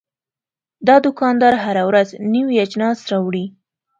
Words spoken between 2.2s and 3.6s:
نوي اجناس راوړي.